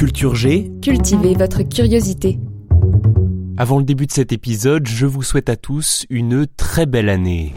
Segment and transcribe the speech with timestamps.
[0.00, 2.38] Culture G, Cultivez votre curiosité.
[3.58, 7.52] avant le début de cet épisode, je vous souhaite à tous une très belle année.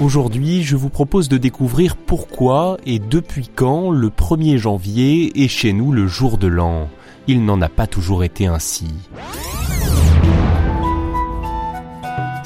[0.00, 5.72] Aujourd'hui, je vous propose de découvrir pourquoi et depuis quand le 1er janvier est chez
[5.72, 6.88] nous le jour de l'an.
[7.26, 8.86] Il n'en a pas toujours été ainsi.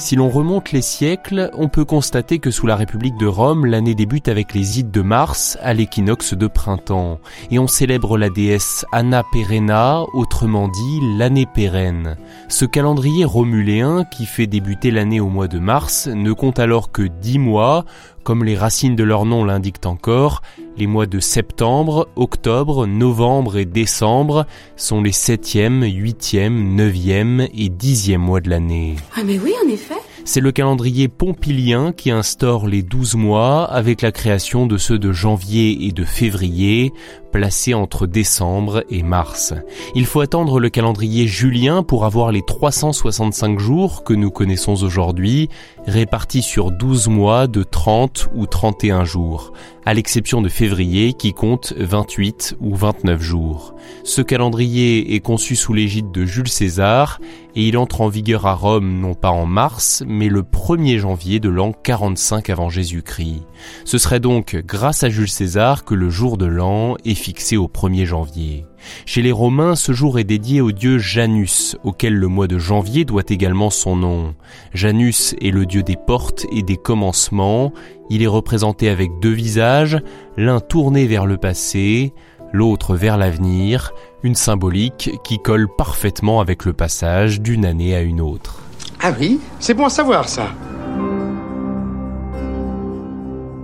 [0.03, 3.95] Si l'on remonte les siècles, on peut constater que sous la République de Rome, l'année
[3.95, 7.21] débute avec les ides de Mars à l'équinoxe de printemps,
[7.53, 12.17] et on célèbre la déesse Anna Perenna, autrement dit l'année pérenne.
[12.49, 17.03] Ce calendrier romuléen qui fait débuter l'année au mois de mars ne compte alors que
[17.03, 17.85] dix mois,
[18.23, 20.43] comme les racines de leur nom l'indiquent encore,
[20.77, 28.23] les mois de septembre, octobre, novembre et décembre sont les septième, huitième, neuvième et dixième
[28.23, 28.97] mois de l'année.
[29.17, 30.01] Ah mais oui, en effet.
[30.25, 35.13] C'est le calendrier pompilien qui instaure les 12 mois avec la création de ceux de
[35.13, 36.93] janvier et de février,
[37.33, 39.53] placés entre décembre et mars.
[39.97, 45.49] Il faut attendre le calendrier julien pour avoir les 365 jours que nous connaissons aujourd'hui,
[45.87, 49.53] répartis sur 12 mois de 30 ou 31 jours,
[49.85, 53.75] à l'exception de février qui compte 28 ou 29 jours.
[54.05, 57.21] Ce calendrier est conçu sous l'égide de Jules César
[57.55, 61.41] et il entre en vigueur à Rome non pas en mars, mais le 1er janvier
[61.41, 63.43] de l'an 45 avant Jésus-Christ.
[63.85, 67.67] Ce serait donc grâce à Jules César que le jour de l'an est fixé au
[67.67, 68.67] 1er janvier.
[69.07, 73.05] Chez les Romains, ce jour est dédié au dieu Janus, auquel le mois de janvier
[73.05, 74.35] doit également son nom.
[74.75, 77.73] Janus est le dieu des portes et des commencements.
[78.11, 79.99] Il est représenté avec deux visages,
[80.37, 82.13] l'un tourné vers le passé,
[82.53, 83.93] l'autre vers l'avenir,
[84.23, 88.63] une symbolique qui colle parfaitement avec le passage d'une année à une autre.
[89.01, 89.41] Ah oui?
[89.59, 90.51] C'est bon à savoir ça.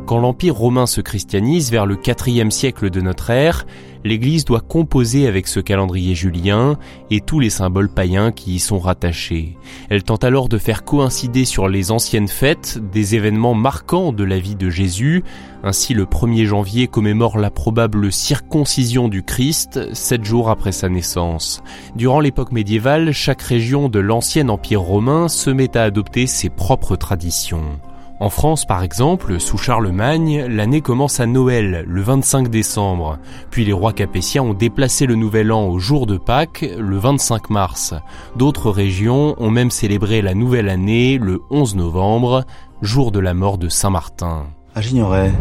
[0.09, 3.67] Quand l'Empire romain se christianise vers le IVe siècle de notre ère,
[4.05, 6.79] l'Église doit composer avec ce calendrier julien
[7.11, 9.59] et tous les symboles païens qui y sont rattachés.
[9.91, 14.39] Elle tente alors de faire coïncider sur les anciennes fêtes des événements marquants de la
[14.39, 15.25] vie de Jésus.
[15.63, 21.63] Ainsi, le 1er janvier commémore la probable circoncision du Christ, sept jours après sa naissance.
[21.97, 26.97] Durant l'époque médiévale, chaque région de l'ancien Empire romain se met à adopter ses propres
[26.97, 27.79] traditions.
[28.21, 33.19] En France, par exemple, sous Charlemagne, l'année commence à Noël, le 25 décembre.
[33.51, 37.51] Puis les rois capétiens ont déplacé le nouvel an au jour de Pâques, le 25
[37.51, 37.95] mars.
[38.34, 42.45] D'autres régions ont même célébré la nouvelle année le 11 novembre,
[42.83, 44.47] jour de la mort de Saint-Martin.
[44.75, 45.33] Ah, j'ignorais.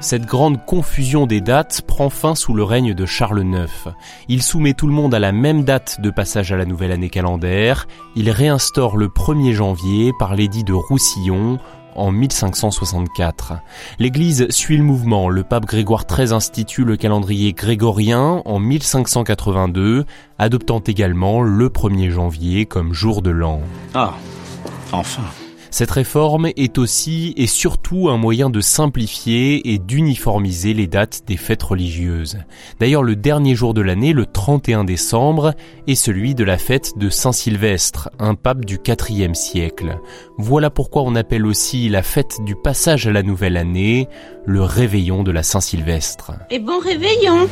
[0.00, 3.92] Cette grande confusion des dates prend fin sous le règne de Charles IX.
[4.28, 7.10] Il soumet tout le monde à la même date de passage à la nouvelle année
[7.10, 7.88] calendaire.
[8.14, 11.58] Il réinstaure le 1er janvier par l'édit de Roussillon
[11.96, 13.54] en 1564.
[13.98, 15.28] L'Église suit le mouvement.
[15.28, 20.04] Le pape Grégoire XIII institue le calendrier grégorien en 1582,
[20.38, 23.62] adoptant également le 1er janvier comme jour de l'an.
[23.94, 24.14] Ah,
[24.92, 25.24] enfin.
[25.78, 31.36] Cette réforme est aussi et surtout un moyen de simplifier et d'uniformiser les dates des
[31.36, 32.38] fêtes religieuses.
[32.80, 35.54] D'ailleurs, le dernier jour de l'année, le 31 décembre,
[35.86, 40.00] est celui de la fête de Saint-Sylvestre, un pape du IVe siècle.
[40.36, 44.08] Voilà pourquoi on appelle aussi la fête du passage à la nouvelle année
[44.46, 46.32] le réveillon de la Saint-Sylvestre.
[46.50, 47.46] Et bon réveillon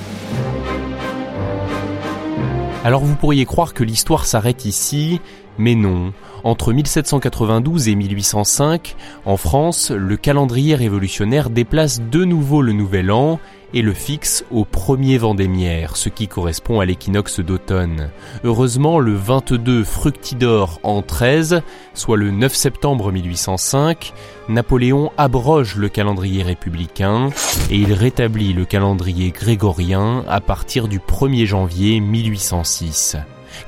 [2.82, 5.20] Alors vous pourriez croire que l'histoire s'arrête ici,
[5.58, 6.12] mais non.
[6.44, 13.40] Entre 1792 et 1805, en France, le calendrier révolutionnaire déplace de nouveau le nouvel an
[13.74, 18.10] et le fixe au premier vendémiaire, ce qui correspond à l'équinoxe d'automne.
[18.44, 21.62] Heureusement, le 22 Fructidor en 13,
[21.92, 24.12] soit le 9 septembre 1805,
[24.48, 27.30] Napoléon abroge le calendrier républicain
[27.70, 33.16] et il rétablit le calendrier grégorien à partir du 1er janvier 1806.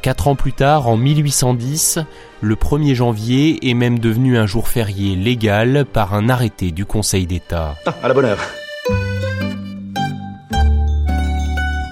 [0.02, 1.98] Quatre ans plus tard, en 1810,
[2.40, 7.26] le 1er janvier est même devenu un jour férié légal par un arrêté du Conseil
[7.26, 7.76] d'État.
[7.86, 8.38] Ah, à la bonne heure.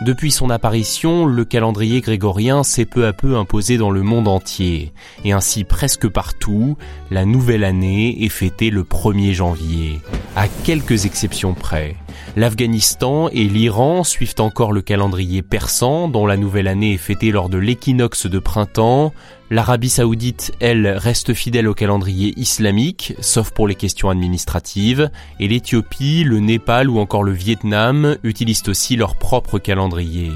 [0.06, 4.92] Depuis son apparition, le calendrier grégorien s'est peu à peu imposé dans le monde entier,
[5.24, 6.76] et ainsi presque partout,
[7.10, 10.00] la nouvelle année est fêtée le 1er janvier,
[10.36, 11.96] à quelques exceptions près.
[12.38, 17.48] L'Afghanistan et l'Iran suivent encore le calendrier persan, dont la nouvelle année est fêtée lors
[17.48, 19.14] de l'équinoxe de printemps.
[19.48, 25.10] L'Arabie saoudite, elle, reste fidèle au calendrier islamique, sauf pour les questions administratives,
[25.40, 30.30] et l'Éthiopie, le Népal ou encore le Vietnam utilisent aussi leur propre calendrier.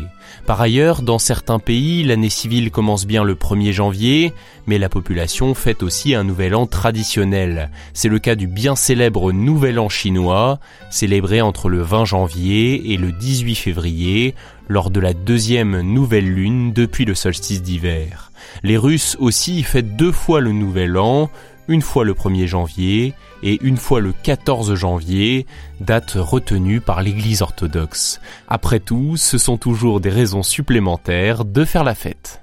[0.46, 4.32] Par ailleurs, dans certains pays, l'année civile commence bien le 1er janvier,
[4.66, 7.70] mais la population fête aussi un nouvel an traditionnel.
[7.92, 10.58] C'est le cas du bien célèbre Nouvel An chinois,
[10.90, 14.34] célébré entre le 20 janvier et le 18 février,
[14.68, 18.30] lors de la deuxième nouvelle lune depuis le solstice d'hiver.
[18.62, 21.30] Les Russes aussi fêtent deux fois le Nouvel An,
[21.70, 23.14] une fois le 1er janvier
[23.44, 25.46] et une fois le 14 janvier,
[25.80, 28.20] date retenue par l'Église orthodoxe.
[28.48, 32.42] Après tout, ce sont toujours des raisons supplémentaires de faire la fête.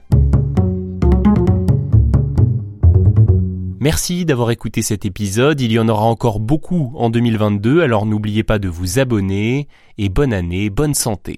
[3.81, 8.43] Merci d'avoir écouté cet épisode, il y en aura encore beaucoup en 2022, alors n'oubliez
[8.43, 11.37] pas de vous abonner et bonne année, bonne santé.